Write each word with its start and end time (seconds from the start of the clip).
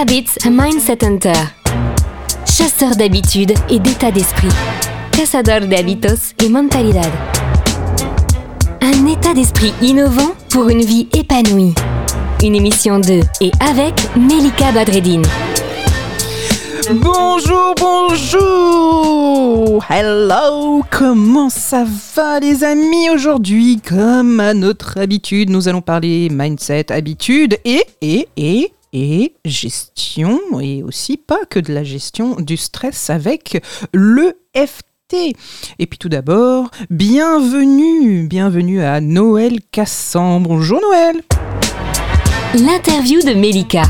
Habits 0.00 0.38
Mindset 0.50 1.04
Hunter. 1.04 1.34
Chasseur 2.46 2.96
d'habitudes 2.96 3.52
et 3.68 3.78
d'état 3.78 4.10
d'esprit. 4.10 4.48
Cazador 5.12 5.68
de 5.68 5.74
hábitos 5.74 6.32
y 6.42 6.48
mentalidad. 6.48 7.10
Un 8.80 9.06
état 9.06 9.34
d'esprit 9.34 9.74
innovant 9.82 10.34
pour 10.48 10.70
une 10.70 10.80
vie 10.80 11.08
épanouie. 11.12 11.74
Une 12.42 12.54
émission 12.54 13.00
de 13.00 13.20
et 13.42 13.50
avec 13.60 13.94
Melika 14.16 14.72
Badreddine. 14.72 15.26
Bonjour, 16.94 17.74
bonjour 17.78 19.84
Hello 19.90 20.82
Comment 20.90 21.50
ça 21.50 21.84
va 22.16 22.40
les 22.40 22.64
amis 22.64 23.10
Aujourd'hui, 23.10 23.80
comme 23.86 24.40
à 24.40 24.54
notre 24.54 24.98
habitude, 24.98 25.50
nous 25.50 25.68
allons 25.68 25.82
parler 25.82 26.28
mindset, 26.30 26.90
habitude 26.90 27.58
et, 27.64 27.84
et, 28.00 28.26
et, 28.36 28.72
et 28.92 29.34
gestion, 29.44 30.38
et 30.60 30.82
aussi 30.82 31.16
pas 31.16 31.44
que 31.48 31.58
de 31.58 31.72
la 31.72 31.84
gestion 31.84 32.36
du 32.36 32.56
stress 32.56 33.10
avec 33.10 33.62
le 33.92 34.36
FT. 34.54 35.34
Et 35.78 35.86
puis 35.86 35.98
tout 35.98 36.08
d'abord, 36.08 36.70
bienvenue, 36.90 38.26
bienvenue 38.26 38.82
à 38.82 39.00
Noël 39.00 39.58
Cassan. 39.70 40.42
Bonjour 40.42 40.80
Noël 40.80 41.22
L'interview 42.54 43.20
de 43.20 43.34
Melika. 43.34 43.82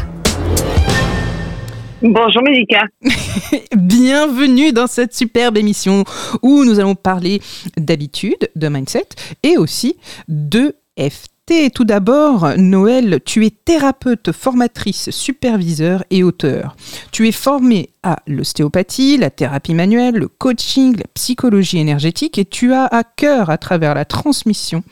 Bonjour 2.00 2.42
Mélika. 2.42 2.82
Bienvenue 3.76 4.72
dans 4.72 4.88
cette 4.88 5.14
superbe 5.14 5.56
émission 5.56 6.02
où 6.42 6.64
nous 6.64 6.80
allons 6.80 6.96
parler 6.96 7.40
d'habitude, 7.76 8.50
de 8.56 8.68
mindset 8.68 9.06
et 9.44 9.56
aussi 9.56 9.96
de 10.26 10.74
FT. 10.98 11.31
Tout 11.74 11.84
d'abord, 11.84 12.52
Noël, 12.56 13.18
tu 13.24 13.44
es 13.44 13.50
thérapeute, 13.50 14.30
formatrice, 14.30 15.10
superviseur 15.10 16.04
et 16.10 16.22
auteur. 16.22 16.76
Tu 17.10 17.26
es 17.26 17.32
formé 17.32 17.90
à 18.04 18.20
l'ostéopathie, 18.28 19.18
la 19.18 19.28
thérapie 19.28 19.74
manuelle, 19.74 20.14
le 20.14 20.28
coaching, 20.28 20.96
la 20.96 21.06
psychologie 21.14 21.78
énergétique 21.78 22.38
et 22.38 22.44
tu 22.44 22.72
as 22.72 22.86
à 22.86 23.02
cœur, 23.02 23.50
à 23.50 23.58
travers 23.58 23.94
la 23.94 24.04
transmission, 24.04 24.84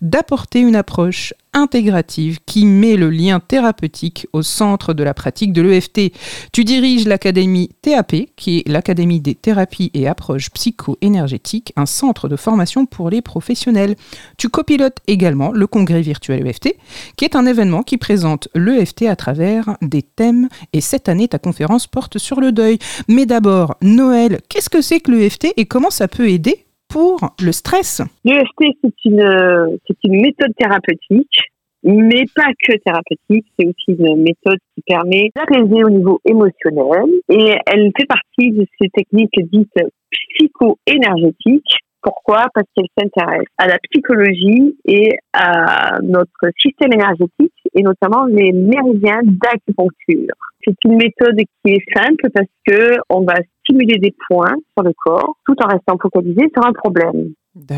d'apporter 0.00 0.60
une 0.60 0.76
approche 0.76 1.34
intégrative 1.52 2.38
qui 2.46 2.66
met 2.66 2.96
le 2.96 3.10
lien 3.10 3.40
thérapeutique 3.40 4.26
au 4.32 4.42
centre 4.42 4.94
de 4.94 5.02
la 5.02 5.14
pratique 5.14 5.52
de 5.52 5.62
l'EFT. 5.62 6.12
Tu 6.52 6.64
diriges 6.64 7.06
l'académie 7.06 7.70
TAP, 7.82 8.14
qui 8.36 8.58
est 8.58 8.68
l'Académie 8.68 9.20
des 9.20 9.34
thérapies 9.34 9.90
et 9.94 10.06
approches 10.08 10.50
psycho-énergétiques, 10.50 11.72
un 11.76 11.86
centre 11.86 12.28
de 12.28 12.36
formation 12.36 12.86
pour 12.86 13.10
les 13.10 13.22
professionnels. 13.22 13.96
Tu 14.36 14.48
copilotes 14.48 14.98
également 15.06 15.52
le 15.52 15.66
congrès 15.66 16.02
virtuel 16.02 16.46
EFT, 16.46 16.76
qui 17.16 17.24
est 17.24 17.36
un 17.36 17.46
événement 17.46 17.82
qui 17.82 17.96
présente 17.96 18.48
l'EFT 18.54 19.02
à 19.02 19.16
travers 19.16 19.76
des 19.82 20.02
thèmes 20.02 20.48
et 20.72 20.80
cette 20.80 21.08
année 21.08 21.28
ta 21.28 21.38
conférence 21.38 21.86
porte 21.86 22.18
sur 22.18 22.40
le 22.40 22.52
deuil. 22.52 22.78
Mais 23.08 23.26
d'abord, 23.26 23.76
Noël, 23.82 24.40
qu'est-ce 24.48 24.70
que 24.70 24.82
c'est 24.82 25.00
que 25.00 25.10
l'EFT 25.10 25.52
et 25.56 25.66
comment 25.66 25.90
ça 25.90 26.08
peut 26.08 26.28
aider 26.28 26.67
pour 26.88 27.20
le 27.40 27.52
stress. 27.52 28.02
L'EFT, 28.24 28.76
c'est 28.82 29.04
une, 29.04 29.78
c'est 29.86 29.96
une 30.04 30.20
méthode 30.20 30.52
thérapeutique, 30.58 31.38
mais 31.82 32.24
pas 32.34 32.50
que 32.62 32.76
thérapeutique, 32.78 33.46
c'est 33.58 33.66
aussi 33.66 33.98
une 33.98 34.22
méthode 34.22 34.58
qui 34.74 34.82
permet 34.86 35.30
d'apaiser 35.36 35.84
au 35.84 35.90
niveau 35.90 36.20
émotionnel. 36.24 37.06
Et 37.28 37.54
elle 37.66 37.90
fait 37.96 38.06
partie 38.06 38.50
de 38.50 38.66
ces 38.80 38.88
techniques 38.88 39.38
dites 39.52 39.70
psycho-énergétiques 40.10 41.76
pourquoi? 42.08 42.46
Parce 42.54 42.66
qu'elle 42.74 42.88
s'intéresse 42.98 43.48
à 43.58 43.66
la 43.66 43.78
psychologie 43.90 44.78
et 44.86 45.10
à 45.34 45.98
notre 46.02 46.48
système 46.58 46.92
énergétique 46.94 47.52
et 47.74 47.82
notamment 47.82 48.24
les 48.24 48.50
méridiens 48.52 49.20
d'acupuncture. 49.24 50.34
C'est 50.64 50.76
une 50.84 50.96
méthode 50.96 51.36
qui 51.36 51.72
est 51.72 51.84
simple 51.94 52.30
parce 52.34 52.48
que 52.66 52.96
on 53.10 53.24
va 53.24 53.34
stimuler 53.62 53.98
des 53.98 54.14
points 54.28 54.56
sur 54.72 54.82
le 54.82 54.92
corps 55.04 55.36
tout 55.44 55.56
en 55.62 55.68
restant 55.68 55.98
focalisé 56.00 56.48
sur 56.54 56.66
un 56.66 56.72
problème. 56.72 57.34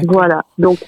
Voilà. 0.09 0.43
Donc 0.59 0.79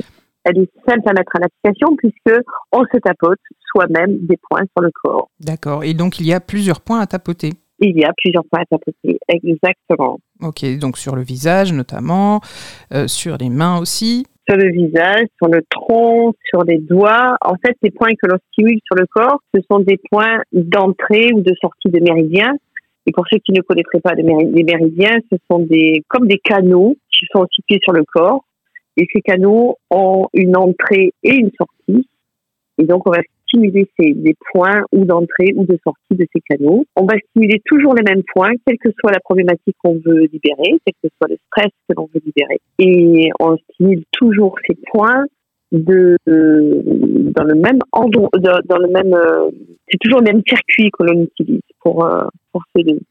elle 0.45 0.59
est 0.59 0.71
simple 0.89 1.09
à 1.09 1.13
mettre 1.13 1.33
en 1.35 1.45
application 1.45 1.97
puisque 1.97 2.41
on 2.71 2.85
se 2.93 2.99
tapote 2.99 3.41
soi-même 3.73 4.19
des 4.21 4.39
points 4.49 4.65
sur 4.73 4.83
le 4.83 4.91
corps. 5.03 5.29
D'accord. 5.41 5.83
Et 5.83 5.95
donc 5.95 6.21
il 6.21 6.27
y 6.27 6.33
a 6.33 6.41
plusieurs 6.41 6.81
points 6.81 7.01
à 7.01 7.07
tapoter. 7.07 7.51
Il 7.85 7.99
y 7.99 8.05
a 8.05 8.13
plusieurs 8.17 8.45
points 8.45 8.61
à 8.61 8.65
tapoter, 8.65 9.19
exactement. 9.29 10.21
Ok, 10.41 10.65
donc 10.79 10.97
sur 10.97 11.17
le 11.17 11.23
visage 11.23 11.73
notamment, 11.73 12.41
euh, 12.95 13.09
sur 13.09 13.37
les 13.39 13.51
mains 13.51 13.81
aussi. 13.81 14.25
Sur 14.49 14.57
le 14.57 14.71
visage, 14.71 15.27
sur 15.37 15.49
le 15.49 15.63
tronc, 15.69 16.33
sur 16.45 16.63
les 16.63 16.79
doigts. 16.79 17.37
En 17.41 17.55
fait, 17.57 17.77
les 17.83 17.91
points 17.91 18.11
que 18.11 18.29
l'on 18.29 18.39
stimule 18.53 18.79
sur 18.85 18.95
le 18.95 19.07
corps, 19.07 19.41
ce 19.53 19.61
sont 19.69 19.81
des 19.81 19.99
points 20.11 20.39
d'entrée 20.53 21.33
ou 21.35 21.41
de 21.41 21.53
sortie 21.61 21.91
de 21.91 21.99
méridiens. 21.99 22.55
Et 23.07 23.11
pour 23.11 23.25
ceux 23.29 23.39
qui 23.39 23.53
ne 23.53 23.63
connaîtraient 23.63 24.01
pas 24.01 24.15
les 24.15 24.63
méridiens, 24.63 25.17
ce 25.33 25.37
sont 25.51 25.59
des 25.59 26.05
comme 26.07 26.29
des 26.29 26.39
canaux 26.39 26.97
qui 27.11 27.27
sont 27.33 27.47
situés 27.53 27.81
sur 27.83 27.93
le 27.93 28.05
corps. 28.05 28.45
Et 28.97 29.09
ces 29.13 29.23
canaux 29.23 29.77
ont 29.91 30.29
une 30.35 30.57
entrée 30.57 31.13
et 31.25 31.35
une 31.35 31.51
sortie. 31.59 32.09
Et 32.79 32.85
donc, 32.85 33.09
on 33.09 33.11
va 33.11 33.19
stimuler 33.53 33.89
ces, 33.99 34.15
des 34.15 34.35
points 34.53 34.83
ou 34.93 35.05
d'entrée 35.05 35.53
ou 35.57 35.65
de 35.65 35.79
sortie 35.85 36.01
de 36.13 36.27
ces 36.35 36.41
canaux. 36.49 36.85
On 36.97 37.05
va 37.05 37.15
stimuler 37.31 37.61
toujours 37.65 37.95
les 37.95 38.03
mêmes 38.03 38.23
points, 38.35 38.53
quelle 38.67 38.79
que 38.79 38.91
soit 39.01 39.13
la 39.13 39.21
problématique 39.21 39.77
qu'on 39.83 40.01
veut 40.05 40.29
libérer, 40.33 40.81
quel 40.85 40.95
que 41.03 41.09
soit 41.19 41.29
le 41.29 41.37
stress 41.47 41.71
que 41.89 41.95
l'on 41.97 42.09
veut 42.15 42.21
libérer. 42.25 42.61
Et 42.79 43.31
on 43.41 43.57
stimule 43.57 44.05
toujours 44.13 44.57
ces 44.67 44.77
points 44.93 45.25
de 45.73 46.17
dans 46.25 47.45
le 47.45 47.55
même 47.55 47.79
endroit, 47.93 48.29
dans, 48.39 48.79
le 48.79 48.89
même, 48.89 49.15
euh, 49.15 49.51
c'est 49.91 49.97
toujours 49.99 50.21
le 50.21 50.31
même 50.31 50.43
circuit 50.47 50.91
que 50.91 51.05
l'on 51.05 51.23
utilise 51.23 51.63
pour 51.81 52.05
euh, 52.05 52.25
pour 52.53 52.63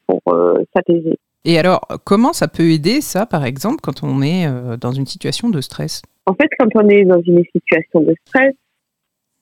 pour 0.06 0.22
euh, 0.28 0.64
s'apaiser. 0.76 1.18
Et 1.44 1.58
alors, 1.58 1.82
comment 2.04 2.34
ça 2.34 2.48
peut 2.48 2.70
aider 2.70 3.02
ça, 3.02 3.26
par 3.26 3.46
exemple, 3.46 3.78
quand 3.82 4.04
on 4.04 4.22
est 4.22 4.46
dans 4.78 4.92
une 4.92 5.08
situation 5.08 5.50
de 5.50 5.60
stress? 5.60 6.04
En 6.28 6.36
fait, 6.36 6.50
quand 6.60 6.68
on 6.76 6.88
est 6.88 7.04
dans 7.04 7.22
une 7.22 7.44
situation 7.52 8.02
de 8.02 8.14
stress, 8.28 8.54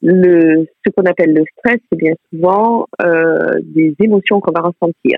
le, 0.01 0.65
ce 0.85 0.91
qu'on 0.91 1.03
appelle 1.03 1.33
le 1.33 1.43
stress, 1.57 1.79
c'est 1.91 1.97
bien 1.97 2.13
souvent 2.29 2.85
euh, 3.01 3.59
des 3.63 3.95
émotions 4.01 4.39
qu'on 4.39 4.51
va 4.51 4.61
ressentir. 4.61 5.17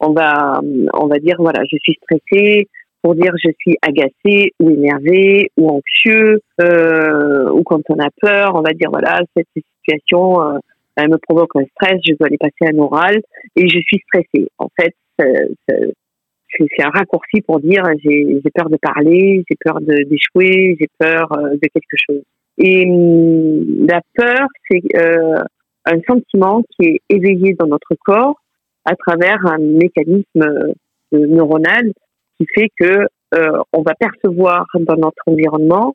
On 0.00 0.12
va, 0.12 0.60
on 0.94 1.06
va 1.06 1.18
dire 1.18 1.36
voilà, 1.38 1.62
je 1.70 1.76
suis 1.78 1.96
stressé 2.02 2.68
pour 3.02 3.14
dire 3.14 3.32
je 3.42 3.50
suis 3.58 3.76
agacé 3.82 4.52
ou 4.60 4.70
énervé 4.70 5.50
ou 5.56 5.68
anxieux 5.68 6.40
euh, 6.60 7.50
ou 7.50 7.62
quand 7.64 7.80
on 7.88 7.98
a 7.98 8.08
peur, 8.20 8.52
on 8.54 8.62
va 8.62 8.72
dire 8.72 8.90
voilà 8.90 9.20
cette 9.36 9.48
situation 9.56 10.40
euh, 10.42 10.58
elle 10.96 11.10
me 11.10 11.18
provoque 11.18 11.56
un 11.56 11.64
stress, 11.76 12.00
je 12.06 12.14
dois 12.14 12.26
aller 12.26 12.38
passer 12.38 12.72
un 12.72 12.78
oral 12.78 13.20
et 13.56 13.68
je 13.68 13.78
suis 13.86 14.02
stressé. 14.06 14.48
En 14.58 14.68
fait, 14.78 14.94
c'est 15.18 16.84
un 16.84 16.90
raccourci 16.90 17.40
pour 17.46 17.60
dire 17.60 17.82
j'ai 18.04 18.40
peur 18.54 18.68
de 18.68 18.76
parler, 18.76 19.42
j'ai 19.48 19.56
peur 19.58 19.80
d'échouer, 19.80 20.76
j'ai 20.78 20.88
peur 20.98 21.32
euh, 21.32 21.54
de 21.54 21.68
quelque 21.68 21.96
chose. 22.06 22.22
Et 22.58 22.86
hum, 22.86 23.86
la 23.86 24.00
peur, 24.14 24.46
c'est 24.70 24.82
euh, 24.96 25.42
un 25.84 26.00
sentiment 26.08 26.62
qui 26.70 26.88
est 26.88 27.00
éveillé 27.08 27.54
dans 27.58 27.66
notre 27.66 27.94
corps 28.04 28.36
à 28.84 28.94
travers 28.96 29.44
un 29.46 29.58
mécanisme 29.58 30.42
euh, 30.42 30.72
neuronal 31.12 31.92
qui 32.38 32.46
fait 32.54 32.68
que 32.78 33.06
euh, 33.34 33.62
on 33.72 33.82
va 33.82 33.94
percevoir 33.94 34.66
dans 34.74 34.96
notre 34.96 35.22
environnement 35.26 35.94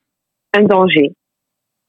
un 0.53 0.63
danger 0.63 1.11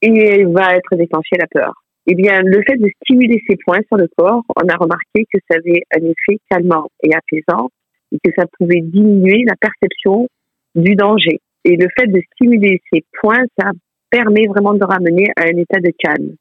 et 0.01 0.45
va 0.45 0.75
être 0.75 0.95
déclenché 0.95 1.35
la 1.37 1.47
peur. 1.47 1.73
Eh 2.07 2.15
bien, 2.15 2.41
le 2.41 2.61
fait 2.67 2.77
de 2.77 2.89
stimuler 3.03 3.41
ces 3.47 3.57
points 3.57 3.81
sur 3.87 3.97
le 3.97 4.07
corps, 4.17 4.43
on 4.55 4.67
a 4.67 4.75
remarqué 4.75 5.25
que 5.31 5.39
ça 5.49 5.57
avait 5.57 5.83
un 5.95 6.05
effet 6.05 6.39
calmant 6.49 6.89
et 7.03 7.11
apaisant 7.13 7.69
et 8.11 8.17
que 8.23 8.31
ça 8.37 8.45
pouvait 8.57 8.81
diminuer 8.81 9.43
la 9.45 9.55
perception 9.59 10.27
du 10.75 10.95
danger. 10.95 11.39
Et 11.65 11.75
le 11.75 11.87
fait 11.97 12.07
de 12.07 12.21
stimuler 12.33 12.81
ces 12.91 13.03
points, 13.21 13.43
ça 13.59 13.71
permet 14.09 14.47
vraiment 14.47 14.73
de 14.73 14.83
ramener 14.83 15.27
à 15.35 15.43
un 15.43 15.57
état 15.57 15.79
de 15.79 15.91
calme. 15.97 16.35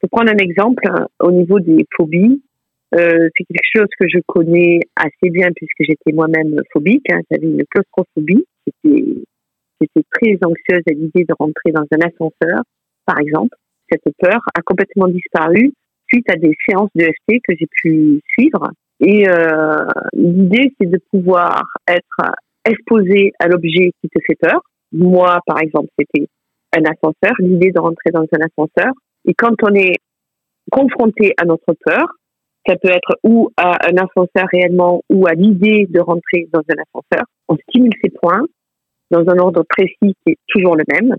Pour 0.00 0.10
prendre 0.10 0.30
un 0.30 0.38
exemple, 0.38 0.82
hein, 0.88 1.06
au 1.20 1.30
niveau 1.30 1.60
des 1.60 1.84
phobies, 1.96 2.42
euh, 2.94 3.28
c'est 3.36 3.44
quelque 3.44 3.70
chose 3.76 3.88
que 3.98 4.08
je 4.08 4.18
connais 4.26 4.80
assez 4.96 5.30
bien 5.30 5.50
puisque 5.54 5.80
j'étais 5.80 6.12
moi-même 6.12 6.56
phobique. 6.72 7.06
Hein, 7.12 7.20
J'avais 7.30 7.46
une 7.46 7.64
claustrophobie. 7.70 8.44
J'étais 8.84 10.02
très 10.10 10.38
anxieuse 10.44 10.82
à 10.88 10.92
l'idée 10.92 11.24
de 11.24 11.34
rentrer 11.38 11.72
dans 11.72 11.86
un 11.92 12.06
ascenseur, 12.06 12.62
par 13.06 13.18
exemple. 13.20 13.56
Cette 13.90 14.14
peur 14.18 14.40
a 14.54 14.62
complètement 14.62 15.08
disparu 15.08 15.72
suite 16.08 16.28
à 16.30 16.36
des 16.36 16.54
séances 16.68 16.90
de 16.94 17.04
FT 17.04 17.40
que 17.46 17.54
j'ai 17.58 17.68
pu 17.70 18.20
suivre. 18.32 18.70
Et 19.00 19.28
euh, 19.28 19.86
l'idée, 20.12 20.72
c'est 20.78 20.90
de 20.90 21.00
pouvoir 21.10 21.62
être 21.88 22.32
exposé 22.64 23.32
à 23.38 23.48
l'objet 23.48 23.92
qui 24.00 24.08
te 24.08 24.20
fait 24.26 24.36
peur. 24.38 24.60
Moi, 24.92 25.38
par 25.46 25.60
exemple, 25.60 25.88
c'était 25.98 26.26
un 26.76 26.82
ascenseur, 26.84 27.34
l'idée 27.38 27.72
de 27.72 27.80
rentrer 27.80 28.10
dans 28.12 28.22
un 28.32 28.44
ascenseur. 28.44 28.92
Et 29.26 29.34
quand 29.34 29.54
on 29.62 29.74
est 29.74 29.96
confronté 30.70 31.34
à 31.36 31.44
notre 31.44 31.74
peur, 31.84 32.06
ça 32.66 32.76
peut 32.76 32.90
être 32.90 33.18
ou 33.24 33.50
à 33.56 33.78
un 33.88 33.96
ascenseur 33.96 34.46
réellement 34.52 35.02
ou 35.08 35.26
à 35.26 35.32
l'idée 35.32 35.86
de 35.88 36.00
rentrer 36.00 36.48
dans 36.52 36.60
un 36.60 36.82
ascenseur, 36.82 37.26
on 37.48 37.56
stimule 37.68 37.92
ces 38.02 38.10
points 38.10 38.42
dans 39.10 39.28
un 39.28 39.38
ordre 39.38 39.64
précis 39.68 40.14
qui 40.24 40.32
est 40.32 40.38
toujours 40.46 40.76
le 40.76 40.84
même. 40.92 41.16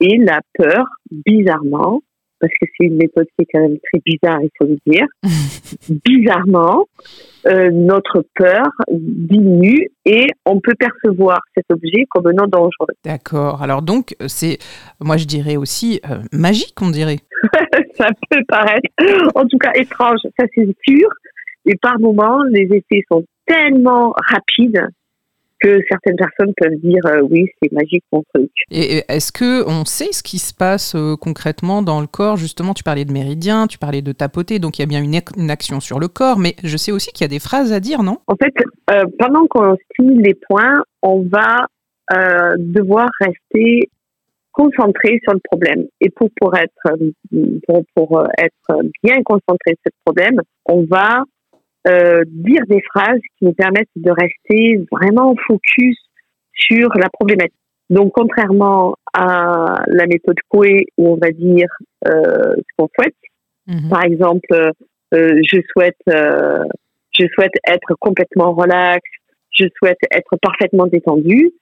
Et 0.00 0.18
la 0.18 0.40
peur, 0.54 0.86
bizarrement, 1.10 2.02
parce 2.40 2.52
que 2.60 2.66
c'est 2.76 2.86
une 2.86 2.96
méthode 2.96 3.26
qui 3.36 3.42
est 3.44 3.46
quand 3.52 3.60
même 3.60 3.78
très 3.78 4.00
bizarre, 4.04 4.40
il 4.42 4.50
faut 4.58 4.66
le 4.66 4.78
dire. 4.86 5.06
Bizarrement, 6.04 6.86
euh, 7.46 7.70
notre 7.70 8.24
peur 8.34 8.66
diminue 8.90 9.88
et 10.04 10.26
on 10.44 10.60
peut 10.60 10.74
percevoir 10.78 11.40
cet 11.54 11.64
objet 11.70 12.04
comme 12.10 12.30
non 12.32 12.46
dangereux. 12.46 12.94
D'accord. 13.04 13.62
Alors 13.62 13.82
donc, 13.82 14.14
c'est, 14.26 14.58
moi 15.00 15.16
je 15.16 15.26
dirais 15.26 15.56
aussi 15.56 16.00
euh, 16.10 16.18
magique, 16.32 16.74
on 16.80 16.90
dirait. 16.90 17.18
ça 17.94 18.08
peut 18.30 18.42
paraître, 18.48 18.88
en 19.34 19.46
tout 19.46 19.58
cas 19.58 19.72
étrange, 19.74 20.20
ça 20.38 20.46
c'est 20.54 20.66
sûr. 20.86 21.08
Et 21.66 21.74
par 21.76 21.98
moments, 21.98 22.42
les 22.50 22.68
effets 22.72 23.02
sont 23.10 23.24
tellement 23.46 24.14
rapides 24.30 24.86
que 25.60 25.80
certaines 25.88 26.16
personnes 26.16 26.52
peuvent 26.56 26.78
dire 26.82 27.04
euh, 27.06 27.20
oui, 27.30 27.46
c'est 27.60 27.72
magique 27.72 28.04
mon 28.12 28.22
truc. 28.34 28.50
Et 28.70 29.02
est-ce 29.08 29.32
que 29.32 29.66
on 29.68 29.84
sait 29.84 30.12
ce 30.12 30.22
qui 30.22 30.38
se 30.38 30.54
passe 30.54 30.94
euh, 30.94 31.16
concrètement 31.16 31.82
dans 31.82 32.00
le 32.00 32.06
corps? 32.06 32.36
Justement, 32.36 32.74
tu 32.74 32.82
parlais 32.82 33.04
de 33.04 33.12
méridien, 33.12 33.66
tu 33.66 33.78
parlais 33.78 34.02
de 34.02 34.12
tapoter, 34.12 34.58
donc 34.58 34.78
il 34.78 34.82
y 34.82 34.84
a 34.84 34.88
bien 34.88 35.02
une, 35.02 35.50
action 35.50 35.80
sur 35.80 35.98
le 35.98 36.08
corps, 36.08 36.38
mais 36.38 36.54
je 36.64 36.76
sais 36.76 36.92
aussi 36.92 37.10
qu'il 37.12 37.24
y 37.24 37.24
a 37.24 37.28
des 37.28 37.38
phrases 37.38 37.72
à 37.72 37.80
dire, 37.80 38.02
non? 38.02 38.18
En 38.26 38.36
fait, 38.36 38.52
euh, 38.90 39.04
pendant 39.18 39.46
qu'on 39.46 39.76
stimule 39.92 40.22
les 40.22 40.34
points, 40.34 40.82
on 41.02 41.22
va 41.22 41.66
devoir 42.58 43.08
rester 43.20 43.90
concentré 44.52 45.18
sur 45.24 45.32
le 45.32 45.40
problème. 45.42 45.86
Et 46.00 46.08
pour, 46.08 46.30
pour 46.40 46.54
être 46.56 46.96
pour, 47.66 47.84
pour 47.96 48.24
être 48.38 48.82
bien 49.02 49.16
concentré 49.24 49.72
sur 49.82 49.86
ce 49.86 49.98
problème, 50.04 50.40
on 50.66 50.84
va 50.84 51.24
euh, 51.86 52.24
dire 52.26 52.62
des 52.68 52.82
phrases 52.92 53.20
qui 53.38 53.44
nous 53.44 53.52
permettent 53.52 53.88
de 53.96 54.10
rester 54.10 54.84
vraiment 54.90 55.34
focus 55.46 55.96
sur 56.52 56.88
la 56.96 57.08
problématique. 57.08 57.54
Donc, 57.90 58.12
contrairement 58.14 58.96
à 59.12 59.82
la 59.86 60.06
méthode 60.06 60.36
Coué, 60.48 60.86
où 60.96 61.10
on 61.10 61.16
va 61.16 61.30
dire 61.30 61.68
euh, 62.08 62.54
ce 62.56 62.74
qu'on 62.76 62.88
souhaite, 62.98 63.14
mhm. 63.68 63.88
par 63.88 64.04
exemple, 64.04 64.72
euh, 65.14 65.40
je 65.48 65.60
souhaite, 65.72 65.96
euh, 66.08 66.64
je 67.12 67.26
souhaite 67.34 67.52
être 67.68 67.94
complètement 68.00 68.52
relax, 68.52 69.02
je 69.50 69.66
souhaite 69.78 69.98
être 70.10 70.36
parfaitement 70.42 70.86
détendu. 70.86 71.52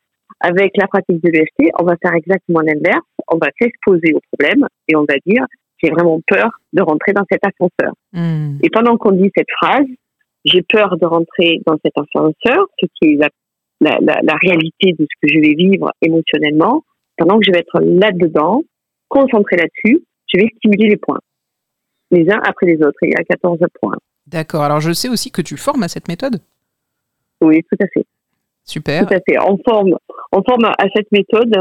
Avec 0.40 0.72
la 0.76 0.86
pratique 0.86 1.22
de 1.22 1.30
l'EFT, 1.30 1.70
on 1.78 1.84
va 1.84 1.96
faire 2.02 2.14
exactement 2.14 2.60
l'inverse. 2.60 3.06
On 3.28 3.36
va 3.36 3.48
s'exposer 3.60 4.14
au 4.14 4.20
problème 4.32 4.66
et 4.88 4.96
on 4.96 5.04
va 5.04 5.14
dire 5.26 5.44
j'ai 5.82 5.90
vraiment 5.90 6.20
peur 6.26 6.50
de 6.72 6.82
rentrer 6.82 7.12
dans 7.12 7.24
cet 7.30 7.40
ascenseur. 7.44 7.94
Mhm. 8.12 8.58
Et 8.62 8.70
pendant 8.70 8.96
qu'on 8.96 9.12
dit 9.12 9.30
cette 9.36 9.50
phrase, 9.60 9.86
j'ai 10.44 10.62
peur 10.62 10.96
de 10.96 11.06
rentrer 11.06 11.60
dans 11.66 11.76
cet 11.84 11.92
ascenseur, 11.96 12.66
ce 12.80 12.86
qui 12.96 13.12
est 13.12 13.16
la, 13.16 13.28
la, 13.80 13.98
la, 14.00 14.20
la, 14.22 14.34
réalité 14.34 14.92
de 14.92 15.04
ce 15.04 15.20
que 15.22 15.32
je 15.32 15.40
vais 15.40 15.54
vivre 15.54 15.90
émotionnellement, 16.02 16.82
pendant 17.16 17.38
que 17.38 17.44
je 17.46 17.52
vais 17.52 17.60
être 17.60 17.80
là-dedans, 17.80 18.62
concentré 19.08 19.56
là-dessus, 19.56 20.02
je 20.26 20.40
vais 20.40 20.48
stimuler 20.56 20.88
les 20.88 20.96
points, 20.96 21.20
les 22.10 22.30
uns 22.30 22.40
après 22.44 22.66
les 22.66 22.76
autres. 22.82 22.98
Il 23.02 23.10
y 23.10 23.14
a 23.14 23.24
14 23.24 23.58
points. 23.80 23.96
D'accord. 24.26 24.62
Alors, 24.62 24.80
je 24.80 24.92
sais 24.92 25.08
aussi 25.08 25.30
que 25.30 25.42
tu 25.42 25.56
formes 25.56 25.82
à 25.82 25.88
cette 25.88 26.08
méthode? 26.08 26.40
Oui, 27.40 27.62
tout 27.62 27.78
à 27.82 27.86
fait. 27.92 28.06
Super. 28.64 29.06
Tout 29.06 29.14
à 29.14 29.18
fait. 29.18 29.38
On 29.38 29.58
forme, 29.58 29.96
on 30.32 30.42
forme 30.42 30.64
à 30.64 30.86
cette 30.94 31.10
méthode 31.12 31.54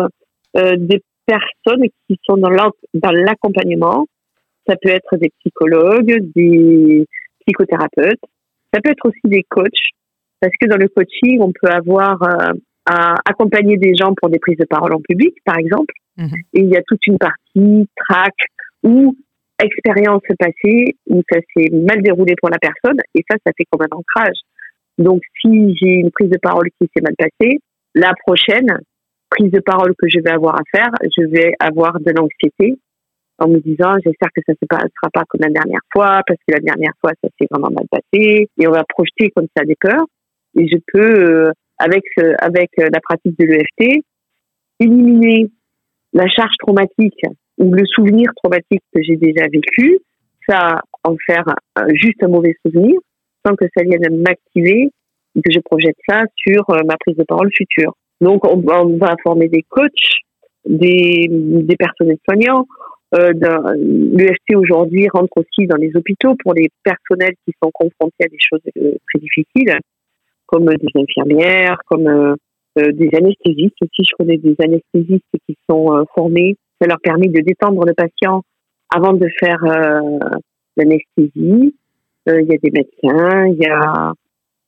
euh, 0.58 0.76
des 0.78 1.04
personnes 1.26 1.84
qui 2.08 2.20
sont 2.24 2.38
dans 2.38 3.12
l'accompagnement. 3.12 4.08
Ça 4.68 4.76
peut 4.82 4.90
être 4.90 5.18
des 5.18 5.30
psychologues, 5.40 6.32
des 6.36 7.06
psychothérapeutes, 7.42 8.22
ça 8.74 8.82
peut 8.82 8.92
être 8.92 9.06
aussi 9.06 9.22
des 9.26 9.44
coachs, 9.50 9.92
parce 10.40 10.54
que 10.60 10.68
dans 10.68 10.78
le 10.78 10.88
coaching, 10.90 11.40
on 11.42 11.52
peut 11.52 11.72
avoir 11.72 12.22
euh, 12.24 12.54
à 12.86 13.16
accompagner 13.26 13.78
des 13.78 13.96
gens 13.96 14.14
pour 14.16 14.30
des 14.30 14.40
prises 14.40 14.58
de 14.58 14.66
parole 14.66 14.94
en 14.94 15.02
public, 15.02 15.36
par 15.46 15.58
exemple. 15.58 15.94
Mhm. 16.18 16.36
Et 16.54 16.62
il 16.62 16.70
y 16.70 16.76
a 16.76 16.82
toute 16.86 17.06
une 17.08 17.18
partie 17.18 17.88
track 17.96 18.36
ou 18.84 19.16
expérience 19.62 20.22
passée 20.38 20.96
où 21.08 21.22
ça 21.32 21.40
s'est 21.56 21.70
mal 21.72 22.02
déroulé 22.02 22.36
pour 22.40 22.50
la 22.50 22.58
personne, 22.60 23.00
et 23.16 23.24
ça, 23.30 23.38
ça 23.46 23.52
fait 23.58 23.66
comme 23.72 23.82
un 23.82 23.96
ancrage. 23.96 24.38
Donc, 24.98 25.22
si 25.42 25.76
j'ai 25.80 25.96
une 25.96 26.12
prise 26.12 26.30
de 26.30 26.38
parole 26.38 26.70
qui 26.80 26.90
s'est 26.94 27.02
mal 27.02 27.16
passée, 27.18 27.60
la 27.96 28.14
prochaine 28.26 28.80
prise 29.30 29.52
de 29.52 29.60
parole 29.60 29.94
que 29.98 30.08
je 30.10 30.20
vais 30.20 30.32
avoir 30.32 30.56
à 30.56 30.64
faire, 30.76 30.92
je 31.18 31.26
vais 31.26 31.54
avoir 31.60 32.00
de 32.00 32.12
l'anxiété 32.12 32.78
en 33.44 33.50
me 33.50 33.60
disant 33.60 33.94
j'espère 34.04 34.30
que 34.36 34.42
ça 34.46 34.54
ne 34.54 34.58
se 34.62 34.66
passera 34.68 35.10
pas 35.14 35.24
comme 35.28 35.42
la 35.42 35.50
dernière 35.50 35.82
fois 35.92 36.22
parce 36.26 36.40
que 36.48 36.54
la 36.54 36.60
dernière 36.60 36.94
fois 37.02 37.12
ça 37.22 37.30
s'est 37.40 37.48
vraiment 37.52 37.70
mal 37.72 37.86
passé. 37.92 38.50
Et 38.58 38.68
on 38.68 38.72
va 38.72 38.84
projeter 38.88 39.32
comme 39.36 39.48
ça 39.56 39.64
des 39.66 39.76
peurs. 39.80 40.06
Et 40.56 40.68
je 40.68 40.78
peux 40.92 41.48
euh, 41.48 41.52
avec 41.78 42.04
avec 42.40 42.70
euh, 42.80 42.90
la 42.94 43.00
pratique 43.02 43.38
de 43.38 43.46
l'EFT 43.46 44.04
éliminer 44.80 45.48
la 46.14 46.28
charge 46.28 46.56
traumatique 46.60 47.22
ou 47.58 47.72
le 47.74 47.86
souvenir 47.86 48.32
traumatique 48.36 48.84
que 48.94 49.02
j'ai 49.02 49.18
déjà 49.18 49.46
vécu. 49.52 50.00
Ça 50.48 50.82
en 51.04 51.16
faire 51.26 51.46
juste 51.94 52.22
un 52.24 52.28
mauvais 52.28 52.56
souvenir 52.66 53.00
sans 53.46 53.56
que 53.56 53.66
ça 53.76 53.84
vienne 53.84 54.22
m'activer 54.22 54.90
que 55.36 55.52
je 55.52 55.60
projette 55.60 55.98
ça 56.08 56.22
sur 56.36 56.70
euh, 56.70 56.80
ma 56.86 56.96
prise 56.98 57.18
de 57.18 57.24
parole 57.24 57.50
future. 57.52 57.96
Donc 58.22 58.46
on, 58.46 58.64
on 58.68 58.98
va 58.98 59.16
former 59.24 59.48
des 59.50 59.64
coachs 59.64 59.90
des, 60.66 61.28
des 61.30 61.76
personnels 61.76 62.18
soignants 62.26 62.62
euh, 62.62 62.93
L'UFT 63.14 64.56
aujourd'hui 64.56 65.08
rentre 65.14 65.38
aussi 65.38 65.68
dans 65.68 65.78
les 65.78 65.96
hôpitaux 65.96 66.36
pour 66.44 66.54
les 66.54 66.70
personnels 66.84 67.36
qui 67.46 67.54
sont 67.62 67.72
confrontés 67.72 68.26
à 68.26 68.28
des 68.28 68.38
choses 68.40 68.62
euh, 68.78 68.96
très 69.08 69.20
difficiles, 69.20 69.78
comme 70.48 70.66
des 70.66 70.90
infirmières, 70.96 71.78
comme 71.86 72.08
euh, 72.08 72.36
des 72.78 73.10
anesthésistes 73.16 73.76
aussi. 73.82 74.04
Je 74.04 74.16
connais 74.18 74.38
des 74.38 74.56
anesthésistes 74.60 75.26
qui 75.48 75.56
sont 75.70 76.06
formés. 76.16 76.56
Ça 76.82 76.88
leur 76.88 77.00
permet 77.00 77.28
de 77.28 77.40
détendre 77.42 77.86
le 77.86 77.94
patient 77.94 78.42
avant 78.94 79.14
de 79.14 79.28
faire 79.40 79.64
l'anesthésie. 80.76 81.76
Il 82.26 82.48
y 82.50 82.56
a 82.56 82.58
des 82.58 82.72
médecins, 82.72 83.46
il 83.48 83.60
y 83.60 83.68
a 83.68 84.14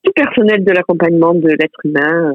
tout 0.04 0.12
personnel 0.14 0.62
de 0.62 0.70
l'accompagnement 0.70 1.34
de 1.34 1.48
l'être 1.48 1.80
humain 1.84 2.32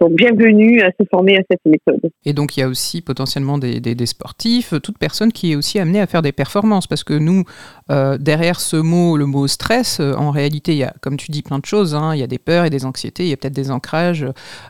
sont 0.00 0.08
bienvenus 0.10 0.82
à 0.82 0.90
se 0.98 1.06
former 1.10 1.36
à 1.36 1.42
cette 1.50 1.64
méthode. 1.64 2.10
Et 2.24 2.32
donc 2.32 2.56
il 2.56 2.60
y 2.60 2.62
a 2.62 2.68
aussi 2.68 3.02
potentiellement 3.02 3.58
des, 3.58 3.80
des, 3.80 4.06
sportifs, 4.06 4.74
toute 4.82 4.98
personne 4.98 5.32
qui 5.32 5.52
est 5.52 5.56
aussi 5.56 5.78
amenée 5.78 6.00
à 6.00 6.06
faire 6.06 6.22
des 6.22 6.32
performances, 6.32 6.86
parce 6.86 7.04
que 7.04 7.14
nous, 7.14 7.44
euh, 7.90 8.16
derrière 8.18 8.60
ce 8.60 8.76
mot, 8.76 9.16
le 9.16 9.26
mot 9.26 9.46
stress, 9.46 10.00
euh, 10.00 10.14
en 10.14 10.30
réalité, 10.30 10.72
il 10.72 10.78
y 10.78 10.84
a, 10.84 10.92
comme 11.02 11.16
tu 11.16 11.30
dis, 11.30 11.42
plein 11.42 11.58
de 11.58 11.66
choses. 11.66 11.94
Hein. 11.94 12.14
il 12.14 12.20
y 12.20 12.22
a 12.22 12.26
des 12.26 12.38
peurs 12.38 12.64
et 12.64 12.70
des 12.70 12.86
anxiétés, 12.86 13.24
il 13.24 13.28
y 13.28 13.32
a 13.32 13.36
peut-être 13.36 13.54
des 13.54 13.70
ancrages, 13.70 14.26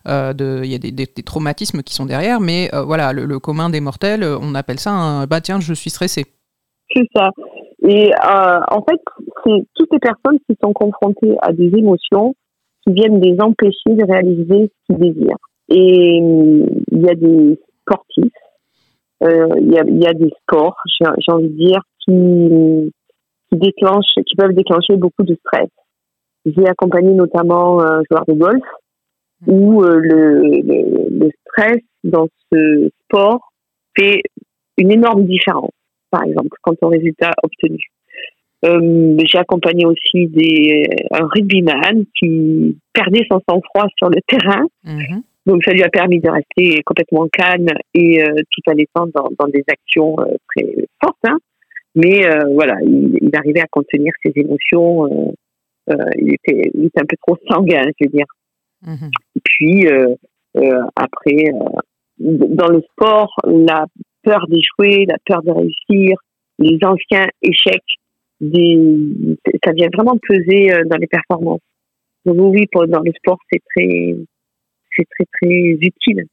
euh, 0.09 0.32
de, 0.32 0.62
il 0.65 0.71
y 0.71 0.75
a 0.75 0.79
des, 0.79 0.91
des, 0.91 1.06
traumatismes 1.06 1.82
qui 1.82 1.94
sont 1.94 2.06
derrière, 2.06 2.41
mais 2.41 2.71
voilà, 2.73 3.12
le, 3.12 3.38
commun 3.38 3.71
des 3.71 3.81
mortels, 3.81 4.25
on 4.25 4.55
appelle 4.55 4.79
ça 4.79 4.91
un 4.91 5.27
bah 5.27 5.41
tiens, 5.41 5.61
je 5.61 5.73
suis 5.73 5.91
stressé. 5.91 6.25
C'est 6.94 7.06
ça. 7.15 7.31
Et 7.88 8.11
en 8.21 8.85
fait, 8.88 9.00
c'est 9.44 9.67
toutes 9.75 9.93
les 9.93 9.99
personnes 9.99 10.38
qui 10.49 10.56
sont 10.62 10.73
confrontées 10.73 11.37
à 11.43 11.53
des 11.53 11.70
émotions 11.77 12.34
qui 12.91 13.01
viennent 13.01 13.20
les 13.20 13.37
empêcher 13.41 13.89
de 13.89 14.05
réaliser 14.05 14.70
ce 14.70 14.94
qu'ils 14.94 14.99
désirent. 14.99 15.37
Et 15.69 16.20
euh, 16.20 16.67
il 16.91 17.01
y 17.01 17.09
a 17.09 17.15
des 17.15 17.59
sportifs, 17.82 18.32
euh, 19.23 19.49
il, 19.61 19.73
y 19.73 19.79
a, 19.79 19.85
il 19.87 20.03
y 20.03 20.06
a 20.06 20.13
des 20.13 20.31
sports, 20.43 20.77
j'ai 20.99 21.32
envie 21.32 21.49
de 21.49 21.56
dire, 21.56 21.81
qui, 22.05 22.93
qui 23.51 23.59
déclenchent, 23.59 24.15
qui 24.27 24.37
peuvent 24.37 24.55
déclencher 24.55 24.97
beaucoup 24.97 25.23
de 25.23 25.37
stress. 25.47 25.69
J'ai 26.47 26.67
accompagné 26.67 27.13
notamment 27.13 27.81
un 27.81 28.03
joueur 28.11 28.25
de 28.27 28.32
golf 28.32 28.65
où 29.47 29.82
euh, 29.82 30.01
le, 30.01 30.41
le, 30.41 31.19
le 31.19 31.31
stress 31.47 31.81
dans 32.03 32.27
ce 32.51 32.91
sport 33.05 33.53
fait 33.97 34.23
une 34.77 34.91
énorme 34.91 35.25
différence, 35.25 35.73
par 36.11 36.25
exemple, 36.25 36.56
quant 36.63 36.75
au 36.82 36.89
résultat 36.89 37.31
obtenu. 37.43 37.79
Euh, 38.64 39.17
j'ai 39.24 39.38
accompagné 39.38 39.86
aussi 39.86 40.29
des, 40.29 40.86
un 41.12 41.26
rugbyman 41.26 42.05
qui 42.19 42.76
perdait 42.93 43.26
son 43.31 43.40
sang-froid 43.48 43.86
sur 43.96 44.10
le 44.10 44.20
terrain. 44.26 44.67
Mhm. 44.84 45.22
Donc 45.46 45.64
ça 45.64 45.72
lui 45.72 45.82
a 45.82 45.88
permis 45.88 46.20
de 46.20 46.29
rester 46.29 46.82
complètement 46.84 47.26
calme 47.29 47.69
et 47.94 48.22
euh, 48.22 48.34
tout 48.50 48.70
en 48.70 48.76
étant 48.76 49.06
dans, 49.14 49.29
dans 49.38 49.48
des 49.48 49.64
actions 49.69 50.17
euh, 50.20 50.36
très 50.48 50.67
fortes. 51.02 51.17
Hein. 51.24 51.38
Mais 51.94 52.26
euh, 52.26 52.44
voilà, 52.52 52.76
il, 52.82 53.19
il, 53.20 53.31
arrivait 53.34 53.62
à 53.62 53.67
contenir 53.70 54.12
ses 54.22 54.32
émotions. 54.36 55.34
il, 55.88 56.34
était, 56.34 56.70
il 56.74 56.84
était 56.86 57.00
un 57.00 57.06
peu 57.06 57.17
trop 57.26 57.36
sanguin, 57.50 57.82
je 57.98 58.06
veux 58.06 58.12
dire. 58.12 58.26
Mhm. 58.86 59.10
Et 59.36 59.40
puis 59.43 59.86
après, 60.94 61.44
dans 62.19 62.69
le 62.69 62.82
sport, 62.93 63.34
la 63.44 63.86
peur 64.22 64.46
d'échouer, 64.48 65.06
la 65.06 65.17
peur 65.24 65.43
de 65.43 65.50
réussir, 65.50 66.17
les 66.58 66.79
anciens 66.84 67.26
échecs 67.43 67.82
des, 68.41 68.79
ça 69.65 69.73
vient 69.73 69.89
vraiment 69.93 70.19
peser 70.29 70.73
euh, 70.73 70.82
dans 70.87 70.97
les 70.97 71.06
performances. 71.06 71.61
Donc 72.25 72.37
oui, 72.39 72.67
dans 72.75 73.01
le 73.01 73.13
sport, 73.13 73.39
c'est 73.51 73.63
très, 73.75 74.17
c'est 74.97 75.06
très 75.11 75.25
très 75.41 75.70
utile 75.81 76.27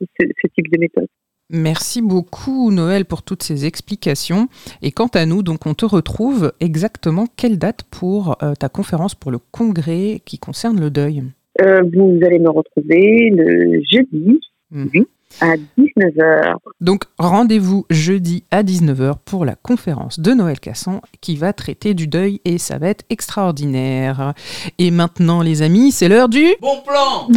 ce, 0.00 0.06
ce 0.20 0.46
type 0.54 0.70
de 0.70 0.78
méthode. 0.78 1.08
Merci 1.50 2.00
beaucoup 2.00 2.70
Noël 2.70 3.04
pour 3.04 3.22
toutes 3.22 3.42
ces 3.42 3.66
explications. 3.66 4.48
Et 4.80 4.90
quant 4.90 5.08
à 5.08 5.26
nous, 5.26 5.42
donc 5.42 5.66
on 5.66 5.74
te 5.74 5.84
retrouve 5.84 6.52
exactement 6.60 7.26
quelle 7.36 7.58
date 7.58 7.82
pour 7.90 8.42
euh, 8.42 8.54
ta 8.54 8.68
conférence 8.70 9.14
pour 9.14 9.30
le 9.30 9.38
congrès 9.38 10.20
qui 10.24 10.38
concerne 10.38 10.80
le 10.80 10.90
deuil? 10.90 11.22
Euh, 11.60 11.82
Vous 11.92 12.18
allez 12.24 12.38
me 12.38 12.48
retrouver 12.48 13.30
le 13.30 13.82
jeudi, 13.92 14.40
mmh. 14.70 15.02
À 15.40 15.54
19h. 15.78 16.54
Donc 16.80 17.04
rendez-vous 17.18 17.86
jeudi 17.90 18.44
à 18.50 18.62
19h 18.62 19.14
pour 19.24 19.44
la 19.44 19.54
conférence 19.54 20.20
de 20.20 20.32
Noël 20.32 20.60
Casson 20.60 21.00
qui 21.20 21.36
va 21.36 21.52
traiter 21.52 21.94
du 21.94 22.06
deuil 22.06 22.40
et 22.44 22.58
ça 22.58 22.78
va 22.78 22.88
être 22.88 23.04
extraordinaire. 23.10 24.34
Et 24.78 24.90
maintenant 24.90 25.42
les 25.42 25.62
amis, 25.62 25.92
c'est 25.92 26.08
l'heure 26.08 26.28
du 26.28 26.46
bon 26.60 26.82
plan. 26.86 27.28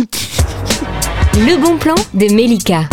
Le 1.36 1.62
bon 1.62 1.78
plan 1.78 1.96
de 2.14 2.34
Melika. 2.34 2.84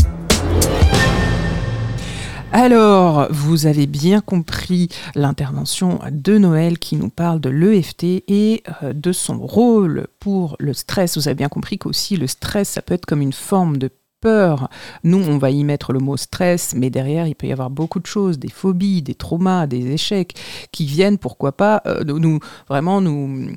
Alors, 2.54 3.28
vous 3.30 3.64
avez 3.64 3.86
bien 3.86 4.20
compris 4.20 4.90
l'intervention 5.14 6.00
de 6.10 6.36
Noël 6.36 6.78
qui 6.78 6.96
nous 6.96 7.08
parle 7.08 7.40
de 7.40 7.48
l'EFT 7.48 8.04
et 8.28 8.62
euh, 8.82 8.92
de 8.92 9.10
son 9.10 9.38
rôle 9.38 10.06
pour 10.20 10.56
le 10.58 10.74
stress. 10.74 11.16
Vous 11.16 11.28
avez 11.28 11.34
bien 11.34 11.48
compris 11.48 11.78
qu'aussi 11.78 12.18
le 12.18 12.26
stress, 12.26 12.68
ça 12.68 12.82
peut 12.82 12.92
être 12.92 13.06
comme 13.06 13.22
une 13.22 13.32
forme 13.32 13.78
de 13.78 13.88
peur. 14.22 14.70
Nous, 15.04 15.18
on 15.18 15.36
va 15.36 15.50
y 15.50 15.64
mettre 15.64 15.92
le 15.92 15.98
mot 15.98 16.16
stress, 16.16 16.74
mais 16.74 16.88
derrière, 16.88 17.26
il 17.26 17.34
peut 17.34 17.48
y 17.48 17.52
avoir 17.52 17.68
beaucoup 17.68 18.00
de 18.00 18.06
choses, 18.06 18.38
des 18.38 18.48
phobies, 18.48 19.02
des 19.02 19.14
traumas, 19.14 19.66
des 19.66 19.90
échecs, 19.90 20.34
qui 20.70 20.86
viennent, 20.86 21.18
pourquoi 21.18 21.52
pas, 21.52 21.82
euh, 21.86 22.04
nous 22.04 22.38
vraiment 22.68 23.00
nous, 23.00 23.50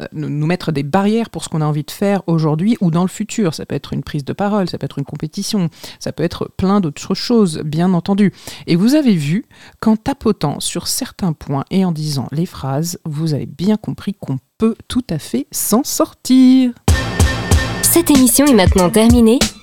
euh, 0.00 0.06
nous 0.12 0.46
mettre 0.46 0.70
des 0.70 0.82
barrières 0.82 1.30
pour 1.30 1.42
ce 1.42 1.48
qu'on 1.48 1.62
a 1.62 1.64
envie 1.64 1.82
de 1.82 1.90
faire 1.90 2.22
aujourd'hui 2.26 2.76
ou 2.80 2.90
dans 2.90 3.02
le 3.02 3.08
futur. 3.08 3.54
Ça 3.54 3.66
peut 3.66 3.74
être 3.74 3.92
une 3.92 4.02
prise 4.02 4.24
de 4.24 4.32
parole, 4.32 4.68
ça 4.68 4.78
peut 4.78 4.84
être 4.84 4.98
une 4.98 5.04
compétition, 5.04 5.70
ça 5.98 6.12
peut 6.12 6.22
être 6.22 6.50
plein 6.56 6.80
d'autres 6.80 7.14
choses, 7.14 7.62
bien 7.64 7.92
entendu. 7.94 8.32
Et 8.66 8.76
vous 8.76 8.94
avez 8.94 9.14
vu 9.14 9.46
qu'en 9.80 9.96
tapotant 9.96 10.60
sur 10.60 10.86
certains 10.86 11.32
points 11.32 11.64
et 11.70 11.84
en 11.84 11.92
disant 11.92 12.28
les 12.30 12.46
phrases, 12.46 12.98
vous 13.04 13.34
avez 13.34 13.46
bien 13.46 13.76
compris 13.76 14.14
qu'on 14.14 14.38
peut 14.58 14.76
tout 14.88 15.04
à 15.08 15.18
fait 15.18 15.46
s'en 15.50 15.82
sortir. 15.82 16.72
Cette 17.82 18.10
émission 18.10 18.46
est 18.46 18.54
maintenant 18.54 18.90
terminée 18.90 19.38